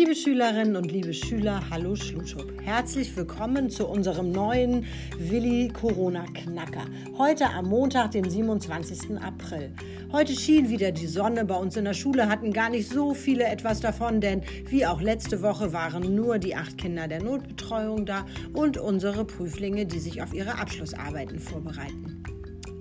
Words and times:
Liebe 0.00 0.14
Schülerinnen 0.14 0.76
und 0.76 0.90
liebe 0.90 1.12
Schüler, 1.12 1.62
hallo 1.68 1.94
Schluschub. 1.94 2.50
Herzlich 2.62 3.14
willkommen 3.18 3.68
zu 3.68 3.86
unserem 3.86 4.32
neuen 4.32 4.86
Willi 5.18 5.68
Corona 5.68 6.24
Knacker. 6.32 6.86
Heute 7.18 7.50
am 7.50 7.66
Montag, 7.68 8.12
dem 8.12 8.24
27. 8.24 9.20
April. 9.22 9.74
Heute 10.10 10.32
schien 10.32 10.70
wieder 10.70 10.90
die 10.90 11.06
Sonne. 11.06 11.44
Bei 11.44 11.56
uns 11.56 11.76
in 11.76 11.84
der 11.84 11.92
Schule 11.92 12.30
hatten 12.30 12.54
gar 12.54 12.70
nicht 12.70 12.88
so 12.88 13.12
viele 13.12 13.44
etwas 13.44 13.80
davon, 13.80 14.22
denn 14.22 14.40
wie 14.70 14.86
auch 14.86 15.02
letzte 15.02 15.42
Woche 15.42 15.74
waren 15.74 16.14
nur 16.14 16.38
die 16.38 16.56
acht 16.56 16.78
Kinder 16.78 17.06
der 17.06 17.22
Notbetreuung 17.22 18.06
da 18.06 18.24
und 18.54 18.78
unsere 18.78 19.26
Prüflinge, 19.26 19.84
die 19.84 19.98
sich 19.98 20.22
auf 20.22 20.32
ihre 20.32 20.58
Abschlussarbeiten 20.58 21.38
vorbereiten. 21.38 22.22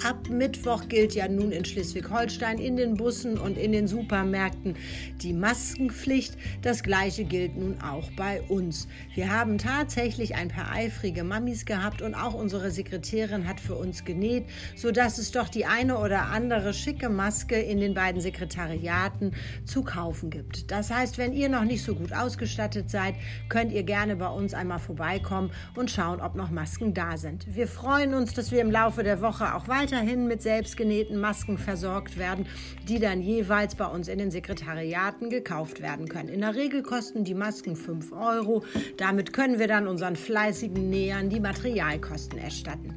Ab 0.03 0.29
Mittwoch 0.29 0.87
gilt 0.87 1.13
ja 1.13 1.27
nun 1.27 1.51
in 1.51 1.65
Schleswig-Holstein 1.65 2.57
in 2.57 2.77
den 2.77 2.95
Bussen 2.95 3.37
und 3.37 3.57
in 3.57 3.73
den 3.73 3.85
Supermärkten 3.85 4.77
die 5.21 5.33
Maskenpflicht. 5.33 6.37
Das 6.61 6.83
gleiche 6.83 7.25
gilt 7.25 7.57
nun 7.57 7.81
auch 7.81 8.09
bei 8.15 8.41
uns. 8.43 8.87
Wir 9.13 9.29
haben 9.33 9.57
tatsächlich 9.57 10.35
ein 10.35 10.47
paar 10.47 10.71
eifrige 10.71 11.25
Mamis 11.25 11.65
gehabt 11.65 12.01
und 12.01 12.15
auch 12.15 12.33
unsere 12.33 12.71
Sekretärin 12.71 13.45
hat 13.45 13.59
für 13.59 13.75
uns 13.75 14.05
genäht, 14.05 14.45
sodass 14.77 15.17
es 15.17 15.31
doch 15.31 15.49
die 15.49 15.65
eine 15.65 15.97
oder 15.97 16.27
andere 16.27 16.73
schicke 16.73 17.09
Maske 17.09 17.59
in 17.59 17.81
den 17.81 17.93
beiden 17.93 18.21
Sekretariaten 18.21 19.33
zu 19.65 19.83
kaufen 19.83 20.29
gibt. 20.29 20.71
Das 20.71 20.91
heißt, 20.91 21.17
wenn 21.17 21.33
ihr 21.33 21.49
noch 21.49 21.65
nicht 21.65 21.83
so 21.83 21.93
gut 21.95 22.13
ausgestattet 22.13 22.89
seid, 22.89 23.15
könnt 23.49 23.73
ihr 23.73 23.83
gerne 23.83 24.15
bei 24.15 24.29
uns 24.29 24.53
einmal 24.53 24.79
vorbeikommen 24.79 25.51
und 25.75 25.91
schauen, 25.91 26.21
ob 26.21 26.35
noch 26.35 26.51
Masken 26.51 26.93
da 26.93 27.17
sind. 27.17 27.53
Wir 27.53 27.67
freuen 27.67 28.13
uns, 28.13 28.33
dass 28.33 28.51
wir 28.51 28.61
im 28.61 28.71
Laufe 28.71 29.03
der 29.03 29.19
Woche 29.19 29.55
auch 29.55 29.67
weiter 29.67 29.88
weiterhin 29.91 30.27
mit 30.27 30.43
selbstgenähten 30.43 31.19
Masken 31.19 31.57
versorgt 31.57 32.17
werden, 32.17 32.45
die 32.87 32.99
dann 32.99 33.21
jeweils 33.21 33.73
bei 33.73 33.87
uns 33.87 34.07
in 34.07 34.19
den 34.19 34.29
Sekretariaten 34.29 35.31
gekauft 35.31 35.81
werden 35.81 36.07
können. 36.07 36.29
In 36.29 36.41
der 36.41 36.53
Regel 36.53 36.83
kosten 36.83 37.23
die 37.23 37.33
Masken 37.33 37.75
5 37.75 38.11
Euro. 38.11 38.63
Damit 38.97 39.33
können 39.33 39.57
wir 39.57 39.67
dann 39.67 39.87
unseren 39.87 40.15
fleißigen 40.15 40.89
Nähern 40.91 41.29
die 41.29 41.39
Materialkosten 41.39 42.37
erstatten. 42.37 42.95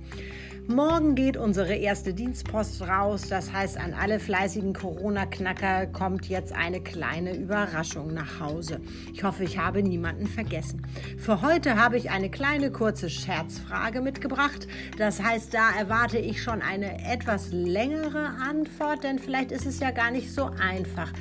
Morgen 0.69 1.17
geht 1.17 1.37
unsere 1.37 1.75
erste 1.75 2.15
Dienstpost 2.15 2.83
raus. 2.83 3.23
Das 3.29 3.53
heißt, 3.53 3.77
an 3.79 3.95
alle 3.95 4.21
fleißigen 4.21 4.73
Corona-Knacker 4.73 5.89
kommt 5.89 6.29
jetzt 6.29 6.53
eine 6.53 6.81
kleine 6.81 7.35
Überraschung 7.35 8.15
nach 8.15 8.39
Hause. 8.39 8.81
Ich 9.13 9.25
hoffe, 9.25 9.43
ich 9.43 9.59
habe 9.59 9.83
niemanden 9.83 10.29
vergessen. 10.29 10.83
Für 11.19 11.43
heute 11.43 11.77
habe 11.77 11.97
ich 11.97 12.11
eine 12.11 12.31
kleine 12.31 12.71
kurze 12.71 13.11
Scherzfrage 13.11 14.01
mitgebracht. 14.01 14.69
Das 14.99 15.21
heißt, 15.21 15.53
da 15.53 15.71
erwarte 15.77 16.19
ich 16.19 16.41
schon 16.41 16.63
eine 16.63 17.11
etwas 17.11 17.51
längere 17.51 18.29
Antwort, 18.49 19.03
denn 19.03 19.19
vielleicht 19.19 19.51
ist 19.51 19.67
es 19.67 19.81
ja 19.81 19.91
gar 19.91 20.13
nicht 20.13 20.33
so 20.33 20.45
einfach 20.45 21.13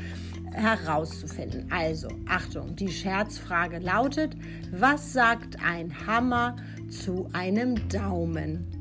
herauszufinden. 0.53 1.65
Also, 1.71 2.09
Achtung, 2.27 2.75
die 2.75 2.91
Scherzfrage 2.91 3.79
lautet, 3.79 4.37
was 4.71 5.13
sagt 5.13 5.57
ein 5.65 6.05
Hammer 6.05 6.57
zu 6.89 7.27
einem 7.33 7.89
Daumen? 7.89 8.80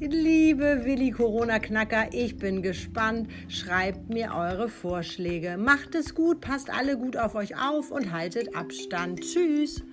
Liebe 0.00 0.84
Willi 0.84 1.12
Corona 1.12 1.60
Knacker, 1.60 2.08
ich 2.12 2.36
bin 2.36 2.62
gespannt. 2.62 3.30
Schreibt 3.48 4.08
mir 4.08 4.34
eure 4.34 4.68
Vorschläge. 4.68 5.56
Macht 5.56 5.94
es 5.94 6.16
gut, 6.16 6.40
passt 6.40 6.68
alle 6.68 6.98
gut 6.98 7.16
auf 7.16 7.36
euch 7.36 7.56
auf 7.56 7.92
und 7.92 8.12
haltet 8.12 8.56
Abstand. 8.56 9.20
Tschüss. 9.20 9.84